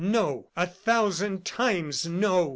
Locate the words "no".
0.03-0.49, 2.07-2.49